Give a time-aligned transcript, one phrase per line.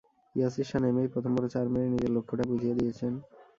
[0.35, 3.13] ইয়াসির শাহ নেমেই প্রথম বলে চার মেরে নিজের লক্ষ্যটা বুঝিয়ে দিয়েছেন।